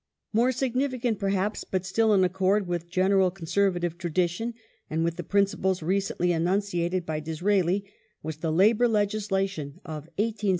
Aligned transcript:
More 0.33 0.51
significant, 0.51 1.19
perhaps, 1.19 1.63
but 1.63 1.85
still 1.85 2.11
in 2.11 2.23
accord 2.23 2.65
with 2.65 2.89
general 2.89 3.29
Con 3.29 3.45
Labour 3.55 3.79
servative 3.81 3.99
tradition, 3.99 4.55
and 4.89 5.03
with 5.03 5.15
the 5.15 5.21
principles 5.23 5.83
recently 5.83 6.31
enunciated 6.31 7.03
^^S's^a 7.03 7.05
by 7.05 7.19
Disraeli 7.19 7.85
was 8.23 8.37
the 8.37 8.51
labour 8.51 8.87
legislation 8.87 9.79
of 9.85 10.09
1875 10.09 10.09
1876. 10.17 10.47